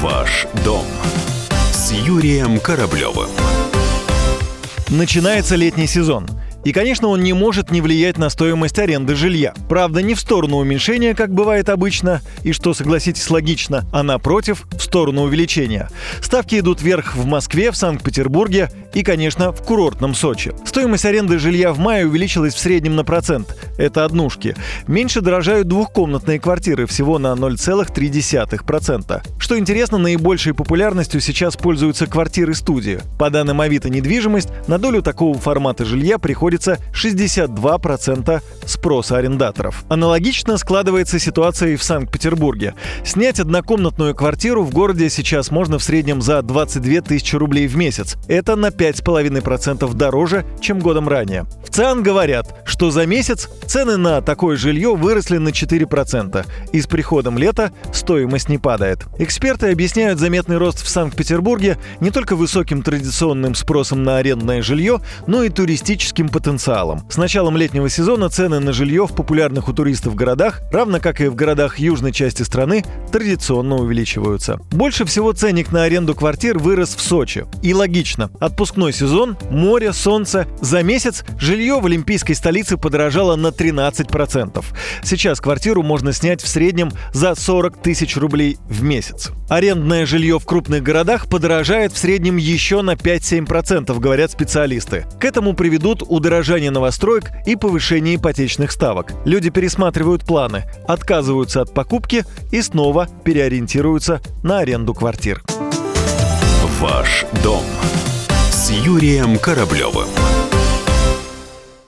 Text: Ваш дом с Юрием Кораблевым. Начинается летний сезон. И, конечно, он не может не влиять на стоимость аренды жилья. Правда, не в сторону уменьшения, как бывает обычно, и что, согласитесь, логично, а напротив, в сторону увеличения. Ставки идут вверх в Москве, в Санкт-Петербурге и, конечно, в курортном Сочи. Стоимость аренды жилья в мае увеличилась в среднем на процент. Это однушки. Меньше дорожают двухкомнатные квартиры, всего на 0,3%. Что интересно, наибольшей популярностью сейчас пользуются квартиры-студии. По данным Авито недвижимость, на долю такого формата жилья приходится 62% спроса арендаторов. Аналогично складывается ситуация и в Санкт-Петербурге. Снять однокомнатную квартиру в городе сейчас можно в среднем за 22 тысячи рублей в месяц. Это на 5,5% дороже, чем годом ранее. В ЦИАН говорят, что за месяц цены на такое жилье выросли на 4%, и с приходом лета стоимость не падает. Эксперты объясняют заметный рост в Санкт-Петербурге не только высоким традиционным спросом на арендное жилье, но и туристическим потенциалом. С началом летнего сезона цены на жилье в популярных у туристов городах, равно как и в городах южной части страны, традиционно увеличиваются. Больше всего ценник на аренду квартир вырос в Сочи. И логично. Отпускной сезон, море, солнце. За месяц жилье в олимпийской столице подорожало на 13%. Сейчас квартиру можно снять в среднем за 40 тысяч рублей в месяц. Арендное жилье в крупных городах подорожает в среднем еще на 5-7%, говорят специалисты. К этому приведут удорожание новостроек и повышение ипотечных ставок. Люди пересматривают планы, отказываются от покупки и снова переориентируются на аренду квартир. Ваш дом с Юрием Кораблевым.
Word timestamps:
Ваш 0.00 0.46
дом 0.64 0.86
с 1.72 1.90
Юрием 1.90 2.60
Кораблевым. 2.60 3.30
Начинается 4.90 5.56
летний 5.56 5.88
сезон. 5.88 6.28
И, 6.64 6.72
конечно, 6.72 7.08
он 7.08 7.22
не 7.22 7.32
может 7.32 7.72
не 7.72 7.80
влиять 7.80 8.16
на 8.16 8.30
стоимость 8.30 8.78
аренды 8.78 9.16
жилья. 9.16 9.54
Правда, 9.68 10.00
не 10.00 10.14
в 10.14 10.20
сторону 10.20 10.58
уменьшения, 10.58 11.14
как 11.14 11.32
бывает 11.32 11.68
обычно, 11.68 12.20
и 12.44 12.52
что, 12.52 12.74
согласитесь, 12.74 13.28
логично, 13.28 13.86
а 13.92 14.04
напротив, 14.04 14.66
в 14.70 14.82
сторону 14.82 15.22
увеличения. 15.22 15.88
Ставки 16.20 16.60
идут 16.60 16.80
вверх 16.80 17.16
в 17.16 17.24
Москве, 17.24 17.72
в 17.72 17.76
Санкт-Петербурге 17.76 18.70
и, 18.94 19.02
конечно, 19.02 19.50
в 19.50 19.62
курортном 19.62 20.14
Сочи. 20.14 20.52
Стоимость 20.64 21.06
аренды 21.06 21.38
жилья 21.38 21.72
в 21.72 21.78
мае 21.78 22.06
увеличилась 22.06 22.54
в 22.54 22.60
среднем 22.60 22.94
на 22.94 23.02
процент. 23.04 23.56
Это 23.78 24.04
однушки. 24.04 24.54
Меньше 24.86 25.22
дорожают 25.22 25.68
двухкомнатные 25.68 26.38
квартиры, 26.38 26.86
всего 26.86 27.18
на 27.18 27.28
0,3%. 27.28 29.22
Что 29.38 29.58
интересно, 29.58 29.98
наибольшей 29.98 30.52
популярностью 30.52 31.20
сейчас 31.20 31.56
пользуются 31.56 32.06
квартиры-студии. 32.06 33.00
По 33.18 33.30
данным 33.30 33.60
Авито 33.60 33.88
недвижимость, 33.88 34.50
на 34.66 34.78
долю 34.78 35.00
такого 35.00 35.38
формата 35.38 35.84
жилья 35.84 36.18
приходится 36.18 36.78
62% 36.92 38.42
спроса 38.68 39.16
арендаторов. 39.16 39.84
Аналогично 39.88 40.56
складывается 40.58 41.18
ситуация 41.18 41.70
и 41.70 41.76
в 41.76 41.82
Санкт-Петербурге. 41.82 42.74
Снять 43.04 43.40
однокомнатную 43.40 44.14
квартиру 44.14 44.62
в 44.62 44.70
городе 44.70 45.10
сейчас 45.10 45.50
можно 45.50 45.78
в 45.78 45.82
среднем 45.82 46.20
за 46.22 46.42
22 46.42 47.00
тысячи 47.00 47.34
рублей 47.36 47.66
в 47.66 47.76
месяц. 47.76 48.16
Это 48.28 48.56
на 48.56 48.68
5,5% 48.68 49.94
дороже, 49.94 50.44
чем 50.60 50.78
годом 50.78 51.08
ранее. 51.08 51.46
В 51.66 51.70
ЦИАН 51.70 52.02
говорят, 52.02 52.62
что 52.64 52.90
за 52.90 53.06
месяц 53.06 53.48
цены 53.66 53.96
на 53.96 54.20
такое 54.20 54.56
жилье 54.56 54.94
выросли 54.94 55.38
на 55.38 55.48
4%, 55.48 56.46
и 56.72 56.80
с 56.80 56.86
приходом 56.86 57.38
лета 57.38 57.72
стоимость 57.92 58.48
не 58.48 58.58
падает. 58.58 59.06
Эксперты 59.18 59.70
объясняют 59.70 60.18
заметный 60.18 60.58
рост 60.58 60.82
в 60.82 60.88
Санкт-Петербурге 60.88 61.78
не 62.00 62.10
только 62.10 62.36
высоким 62.36 62.82
традиционным 62.82 63.54
спросом 63.54 64.02
на 64.02 64.18
арендное 64.18 64.62
жилье, 64.62 65.00
но 65.26 65.42
и 65.42 65.48
туристическим 65.48 66.28
потенциалом. 66.28 67.08
С 67.10 67.16
началом 67.16 67.56
летнего 67.56 67.88
сезона 67.88 68.28
цены 68.28 68.57
на 68.60 68.72
жилье 68.72 69.06
в 69.06 69.14
популярных 69.14 69.68
у 69.68 69.72
туристов 69.72 70.14
городах, 70.14 70.60
равно 70.72 71.00
как 71.00 71.20
и 71.20 71.28
в 71.28 71.34
городах 71.34 71.78
южной 71.78 72.12
части 72.12 72.42
страны, 72.42 72.84
традиционно 73.12 73.76
увеличиваются. 73.76 74.58
Больше 74.70 75.04
всего 75.04 75.32
ценник 75.32 75.72
на 75.72 75.84
аренду 75.84 76.14
квартир 76.14 76.58
вырос 76.58 76.94
в 76.94 77.00
Сочи. 77.00 77.46
И 77.62 77.72
логично. 77.72 78.30
Отпускной 78.40 78.92
сезон, 78.92 79.36
море, 79.50 79.92
солнце. 79.92 80.46
За 80.60 80.82
месяц 80.82 81.24
жилье 81.38 81.80
в 81.80 81.86
олимпийской 81.86 82.34
столице 82.34 82.76
подорожало 82.76 83.36
на 83.36 83.48
13%. 83.48 84.64
Сейчас 85.02 85.40
квартиру 85.40 85.82
можно 85.82 86.12
снять 86.12 86.42
в 86.42 86.48
среднем 86.48 86.90
за 87.12 87.34
40 87.34 87.80
тысяч 87.82 88.16
рублей 88.16 88.58
в 88.68 88.82
месяц. 88.82 89.30
Арендное 89.48 90.04
жилье 90.04 90.38
в 90.38 90.44
крупных 90.44 90.82
городах 90.82 91.28
подорожает 91.28 91.92
в 91.92 91.98
среднем 91.98 92.36
еще 92.36 92.82
на 92.82 92.92
5-7%, 92.92 93.98
говорят 93.98 94.30
специалисты. 94.30 95.06
К 95.18 95.24
этому 95.24 95.54
приведут 95.54 96.02
удорожание 96.06 96.70
новостроек 96.70 97.30
и 97.46 97.56
повышение 97.56 98.16
ипотечных 98.16 98.47
ставок. 98.56 99.12
Люди 99.24 99.50
пересматривают 99.50 100.24
планы, 100.24 100.64
отказываются 100.86 101.60
от 101.60 101.74
покупки 101.74 102.24
и 102.50 102.62
снова 102.62 103.08
переориентируются 103.24 104.20
на 104.42 104.60
аренду 104.60 104.94
квартир. 104.94 105.42
Ваш 106.80 107.26
дом 107.42 107.64
с 108.50 108.70
Юрием 108.70 109.38
Кораблевым. 109.38 110.08